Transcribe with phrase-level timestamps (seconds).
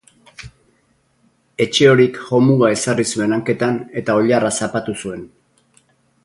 [1.65, 5.25] Etxehorik jomuga ezarri zuen hanketan eta oilarra zapatu zuen.